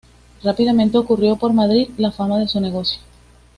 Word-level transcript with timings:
Rápidamente 0.41 0.97
corrió 1.05 1.35
por 1.35 1.53
Madrid 1.53 1.91
la 1.97 2.11
fama 2.11 2.39
de 2.39 2.47
su 2.47 2.59
negocio. 2.59 2.99